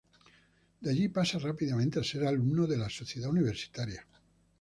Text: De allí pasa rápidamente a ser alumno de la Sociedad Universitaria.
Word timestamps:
De 0.79 0.89
allí 0.89 1.09
pasa 1.09 1.37
rápidamente 1.47 1.99
a 1.99 2.03
ser 2.11 2.25
alumno 2.25 2.65
de 2.65 2.75
la 2.75 2.89
Sociedad 2.89 3.29
Universitaria. 3.29 4.03